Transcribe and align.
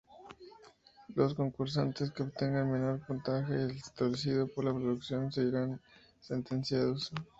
Los 1.13 1.35
concursantes 1.35 2.09
que 2.09 2.23
obtengan 2.23 2.71
menor 2.71 3.05
puntaje 3.05 3.53
al 3.53 3.69
establecido 3.69 4.47
por 4.47 4.65
la 4.65 4.73
producción 4.73 5.31
se 5.31 5.43
irán 5.43 5.79
sentenciados. 6.19 7.11